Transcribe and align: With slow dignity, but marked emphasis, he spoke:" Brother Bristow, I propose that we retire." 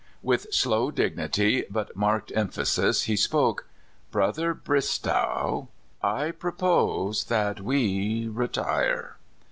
With 0.23 0.51
slow 0.51 0.89
dignity, 0.89 1.63
but 1.69 1.95
marked 1.95 2.31
emphasis, 2.35 3.03
he 3.03 3.15
spoke:" 3.15 3.67
Brother 4.11 4.55
Bristow, 4.55 5.69
I 6.01 6.31
propose 6.31 7.25
that 7.25 7.61
we 7.61 8.27
retire." 8.27 9.17